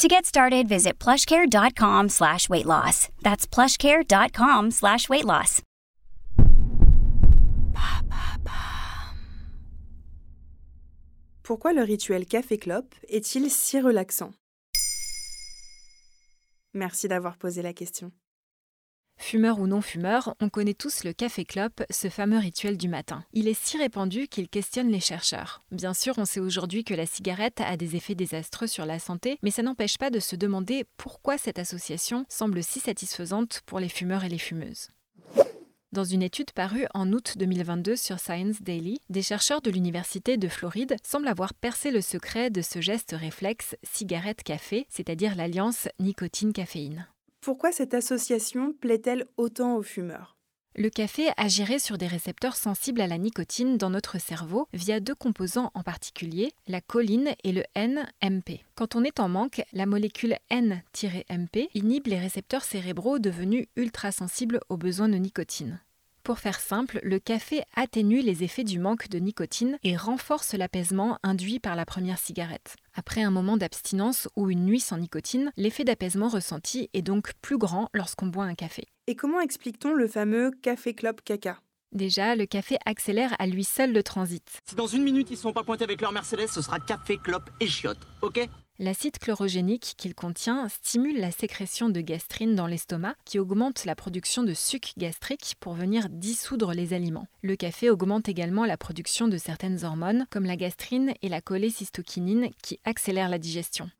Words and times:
To 0.00 0.08
get 0.08 0.24
started, 0.24 0.66
visit 0.66 0.98
plushcare.com 0.98 2.08
slash 2.08 2.48
weight 2.48 2.64
loss. 2.64 3.10
That's 3.20 3.46
plushcare.com 3.46 4.70
slash 4.70 5.10
weight 5.10 5.26
loss. 5.26 5.60
Pourquoi 11.42 11.74
le 11.74 11.82
rituel 11.82 12.24
café-clope 12.24 12.94
est-il 13.08 13.50
si 13.50 13.78
relaxant? 13.78 14.32
Merci 16.72 17.06
d'avoir 17.08 17.36
posé 17.36 17.60
la 17.60 17.74
question. 17.74 18.10
Fumeur 19.22 19.60
ou 19.60 19.66
non 19.66 19.82
fumeur, 19.82 20.34
on 20.40 20.48
connaît 20.48 20.74
tous 20.74 21.04
le 21.04 21.12
café 21.12 21.44
clope, 21.44 21.82
ce 21.90 22.08
fameux 22.08 22.38
rituel 22.38 22.78
du 22.78 22.88
matin. 22.88 23.22
Il 23.34 23.48
est 23.48 23.54
si 23.54 23.76
répandu 23.76 24.26
qu'il 24.26 24.48
questionne 24.48 24.90
les 24.90 24.98
chercheurs. 24.98 25.62
Bien 25.70 25.92
sûr, 25.92 26.14
on 26.16 26.24
sait 26.24 26.40
aujourd'hui 26.40 26.84
que 26.84 26.94
la 26.94 27.06
cigarette 27.06 27.60
a 27.60 27.76
des 27.76 27.96
effets 27.96 28.14
désastreux 28.14 28.66
sur 28.66 28.86
la 28.86 28.98
santé, 28.98 29.38
mais 29.42 29.50
ça 29.50 29.62
n'empêche 29.62 29.98
pas 29.98 30.10
de 30.10 30.20
se 30.20 30.36
demander 30.36 30.84
pourquoi 30.96 31.36
cette 31.36 31.58
association 31.58 32.24
semble 32.28 32.62
si 32.64 32.80
satisfaisante 32.80 33.60
pour 33.66 33.78
les 33.78 33.90
fumeurs 33.90 34.24
et 34.24 34.30
les 34.30 34.38
fumeuses. 34.38 34.88
Dans 35.92 36.04
une 36.04 36.22
étude 36.22 36.52
parue 36.52 36.86
en 36.94 37.12
août 37.12 37.34
2022 37.36 37.96
sur 37.96 38.18
Science 38.18 38.62
Daily, 38.62 39.00
des 39.10 39.22
chercheurs 39.22 39.60
de 39.60 39.70
l'Université 39.70 40.38
de 40.38 40.48
Floride 40.48 40.96
semblent 41.04 41.28
avoir 41.28 41.52
percé 41.52 41.90
le 41.90 42.00
secret 42.00 42.48
de 42.48 42.62
ce 42.62 42.80
geste 42.80 43.14
réflexe 43.18 43.76
cigarette-café, 43.82 44.86
c'est-à-dire 44.88 45.34
l'alliance 45.34 45.88
nicotine-caféine. 45.98 47.06
Pourquoi 47.40 47.72
cette 47.72 47.94
association 47.94 48.74
plaît-elle 48.74 49.26
autant 49.38 49.76
aux 49.76 49.82
fumeurs? 49.82 50.36
Le 50.76 50.90
café 50.90 51.30
agirait 51.38 51.78
sur 51.78 51.96
des 51.96 52.06
récepteurs 52.06 52.54
sensibles 52.54 53.00
à 53.00 53.06
la 53.06 53.16
nicotine 53.16 53.78
dans 53.78 53.88
notre 53.88 54.20
cerveau 54.20 54.68
via 54.74 55.00
deux 55.00 55.14
composants 55.14 55.70
en 55.74 55.82
particulier, 55.82 56.52
la 56.68 56.82
choline 56.82 57.34
et 57.42 57.52
le 57.52 57.64
N-MP. 57.74 58.60
Quand 58.74 58.94
on 58.94 59.02
est 59.02 59.20
en 59.20 59.28
manque, 59.28 59.62
la 59.72 59.86
molécule 59.86 60.36
N-MP 60.50 61.70
inhibe 61.74 62.06
les 62.08 62.20
récepteurs 62.20 62.62
cérébraux 62.62 63.18
devenus 63.18 63.66
ultra-sensibles 63.74 64.60
aux 64.68 64.76
besoins 64.76 65.08
de 65.08 65.16
nicotine. 65.16 65.80
Pour 66.30 66.38
faire 66.38 66.60
simple, 66.60 67.00
le 67.02 67.18
café 67.18 67.64
atténue 67.74 68.20
les 68.20 68.44
effets 68.44 68.62
du 68.62 68.78
manque 68.78 69.08
de 69.08 69.18
nicotine 69.18 69.80
et 69.82 69.96
renforce 69.96 70.54
l'apaisement 70.54 71.18
induit 71.24 71.58
par 71.58 71.74
la 71.74 71.84
première 71.84 72.20
cigarette. 72.20 72.76
Après 72.94 73.20
un 73.20 73.32
moment 73.32 73.56
d'abstinence 73.56 74.28
ou 74.36 74.48
une 74.48 74.64
nuit 74.64 74.78
sans 74.78 74.98
nicotine, 74.98 75.50
l'effet 75.56 75.82
d'apaisement 75.82 76.28
ressenti 76.28 76.88
est 76.94 77.02
donc 77.02 77.32
plus 77.42 77.58
grand 77.58 77.88
lorsqu'on 77.94 78.28
boit 78.28 78.44
un 78.44 78.54
café. 78.54 78.86
Et 79.08 79.16
comment 79.16 79.40
explique-t-on 79.40 79.92
le 79.92 80.06
fameux 80.06 80.52
café 80.62 80.94
clope 80.94 81.20
caca? 81.24 81.58
Déjà, 81.90 82.36
le 82.36 82.46
café 82.46 82.76
accélère 82.86 83.34
à 83.40 83.48
lui 83.48 83.64
seul 83.64 83.92
le 83.92 84.04
transit. 84.04 84.60
Si 84.68 84.76
dans 84.76 84.86
une 84.86 85.02
minute 85.02 85.32
ils 85.32 85.36
sont 85.36 85.52
pas 85.52 85.64
pointés 85.64 85.82
avec 85.82 86.00
leur 86.00 86.12
Mercedes, 86.12 86.46
ce 86.46 86.62
sera 86.62 86.78
café, 86.78 87.18
clope 87.18 87.50
et 87.58 87.66
chiotte, 87.66 88.06
ok? 88.22 88.48
L'acide 88.82 89.18
chlorogénique 89.18 89.92
qu'il 89.98 90.14
contient 90.14 90.66
stimule 90.70 91.20
la 91.20 91.30
sécrétion 91.30 91.90
de 91.90 92.00
gastrine 92.00 92.54
dans 92.54 92.66
l'estomac 92.66 93.14
qui 93.26 93.38
augmente 93.38 93.84
la 93.84 93.94
production 93.94 94.42
de 94.42 94.54
suc 94.54 94.94
gastrique 94.96 95.56
pour 95.60 95.74
venir 95.74 96.08
dissoudre 96.08 96.72
les 96.72 96.94
aliments. 96.94 97.26
Le 97.42 97.56
café 97.56 97.90
augmente 97.90 98.30
également 98.30 98.64
la 98.64 98.78
production 98.78 99.28
de 99.28 99.36
certaines 99.36 99.84
hormones 99.84 100.24
comme 100.30 100.46
la 100.46 100.56
gastrine 100.56 101.12
et 101.20 101.28
la 101.28 101.42
cholécystokinine 101.42 102.48
qui 102.62 102.80
accélèrent 102.86 103.28
la 103.28 103.36
digestion. 103.38 103.90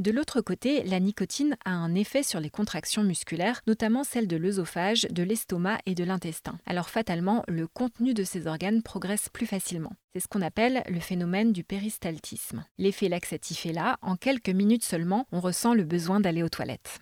De 0.00 0.10
l'autre 0.10 0.40
côté, 0.40 0.82
la 0.84 0.98
nicotine 0.98 1.58
a 1.66 1.72
un 1.72 1.94
effet 1.94 2.22
sur 2.22 2.40
les 2.40 2.48
contractions 2.48 3.02
musculaires, 3.02 3.60
notamment 3.66 4.02
celles 4.02 4.28
de 4.28 4.38
l'œsophage, 4.38 5.06
de 5.10 5.22
l'estomac 5.22 5.76
et 5.84 5.94
de 5.94 6.04
l'intestin. 6.04 6.56
Alors 6.64 6.88
fatalement, 6.88 7.44
le 7.48 7.66
contenu 7.66 8.14
de 8.14 8.24
ces 8.24 8.46
organes 8.46 8.82
progresse 8.82 9.28
plus 9.28 9.44
facilement. 9.44 9.92
C'est 10.14 10.20
ce 10.20 10.26
qu'on 10.28 10.40
appelle 10.40 10.82
le 10.88 11.00
phénomène 11.00 11.52
du 11.52 11.64
péristaltisme. 11.64 12.64
L'effet 12.78 13.10
laxatif 13.10 13.66
est 13.66 13.74
là, 13.74 13.98
en 14.00 14.16
quelques 14.16 14.48
minutes 14.48 14.84
seulement, 14.84 15.26
on 15.32 15.40
ressent 15.40 15.74
le 15.74 15.84
besoin 15.84 16.18
d'aller 16.18 16.42
aux 16.42 16.48
toilettes. 16.48 17.00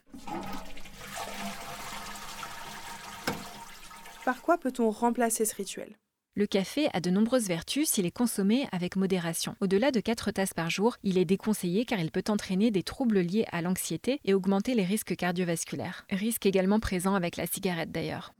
Par 4.24 4.42
quoi 4.42 4.58
peut-on 4.58 4.90
remplacer 4.90 5.44
ce 5.44 5.54
rituel? 5.54 5.96
Le 6.38 6.46
café 6.46 6.88
a 6.92 7.00
de 7.00 7.10
nombreuses 7.10 7.48
vertus 7.48 7.88
s'il 7.88 8.06
est 8.06 8.12
consommé 8.12 8.68
avec 8.70 8.94
modération. 8.94 9.56
Au-delà 9.60 9.90
de 9.90 9.98
4 9.98 10.30
tasses 10.30 10.54
par 10.54 10.70
jour, 10.70 10.96
il 11.02 11.18
est 11.18 11.24
déconseillé 11.24 11.84
car 11.84 11.98
il 11.98 12.12
peut 12.12 12.22
entraîner 12.28 12.70
des 12.70 12.84
troubles 12.84 13.18
liés 13.18 13.44
à 13.50 13.60
l'anxiété 13.60 14.20
et 14.24 14.34
augmenter 14.34 14.76
les 14.76 14.84
risques 14.84 15.16
cardiovasculaires. 15.16 16.06
Risque 16.10 16.46
également 16.46 16.78
présent 16.78 17.16
avec 17.16 17.36
la 17.36 17.48
cigarette 17.48 17.90
d'ailleurs. 17.90 18.34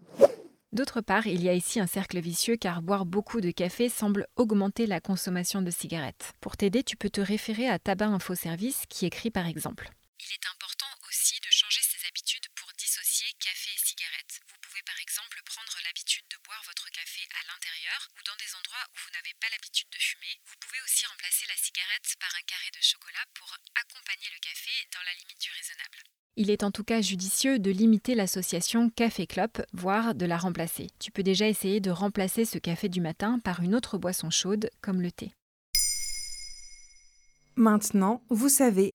D'autre 0.70 1.00
part, 1.00 1.26
il 1.26 1.42
y 1.42 1.48
a 1.48 1.54
ici 1.54 1.80
un 1.80 1.88
cercle 1.88 2.20
vicieux 2.20 2.54
car 2.54 2.82
boire 2.82 3.04
beaucoup 3.04 3.40
de 3.40 3.50
café 3.50 3.88
semble 3.88 4.28
augmenter 4.36 4.86
la 4.86 5.00
consommation 5.00 5.60
de 5.60 5.72
cigarettes. 5.72 6.34
Pour 6.40 6.56
t'aider, 6.56 6.84
tu 6.84 6.96
peux 6.96 7.10
te 7.10 7.20
référer 7.20 7.68
à 7.68 7.80
Tabac 7.80 8.06
Info 8.06 8.36
Service 8.36 8.84
qui 8.88 9.06
écrit 9.06 9.32
par 9.32 9.48
exemple 9.48 9.90
Il 10.20 10.30
est 10.34 10.46
important 10.54 10.86
aussi 11.08 11.34
de 11.40 11.50
changer 11.50 11.80
ses 11.82 12.06
habitudes 12.06 12.46
pour 12.54 12.70
dissocier 12.78 13.26
café 13.40 13.70
et 13.74 13.86
cigarette. 13.88 14.38
Vous 14.46 14.60
pouvez 14.62 14.82
par 14.86 15.00
exemple 15.02 15.42
prendre 15.44 15.74
l'habitude 15.84 16.22
de 16.30 16.37
boire 16.48 16.64
votre 16.64 16.88
café 16.96 17.20
à 17.36 17.44
l'intérieur 17.44 18.00
ou 18.16 18.24
dans 18.24 18.38
des 18.40 18.48
endroits 18.56 18.86
où 18.88 18.96
vous 19.04 19.12
n'avez 19.12 19.36
pas 19.36 19.52
l'habitude 19.52 19.92
de 19.92 20.00
fumer. 20.00 20.32
Vous 20.48 20.56
pouvez 20.64 20.80
aussi 20.80 21.04
remplacer 21.04 21.44
la 21.44 21.60
cigarette 21.60 22.08
par 22.16 22.32
un 22.32 22.44
carré 22.48 22.72
de 22.72 22.80
chocolat 22.80 23.26
pour 23.36 23.52
accompagner 23.76 24.32
le 24.32 24.40
café 24.40 24.72
dans 24.96 25.04
la 25.04 25.12
limite 25.20 25.40
du 25.44 25.52
raisonnable. 25.52 26.00
Il 26.40 26.48
est 26.48 26.64
en 26.64 26.72
tout 26.72 26.84
cas 26.88 27.04
judicieux 27.04 27.58
de 27.58 27.70
limiter 27.70 28.14
l'association 28.14 28.88
café-clope, 28.88 29.60
voire 29.76 30.14
de 30.14 30.24
la 30.24 30.38
remplacer. 30.38 30.88
Tu 30.98 31.12
peux 31.12 31.22
déjà 31.22 31.48
essayer 31.48 31.80
de 31.80 31.90
remplacer 31.90 32.46
ce 32.46 32.56
café 32.56 32.88
du 32.88 33.02
matin 33.02 33.40
par 33.44 33.60
une 33.60 33.74
autre 33.74 33.98
boisson 33.98 34.30
chaude, 34.30 34.70
comme 34.80 35.02
le 35.02 35.12
thé. 35.12 35.34
Maintenant, 37.56 38.22
vous 38.30 38.48
savez 38.48 38.94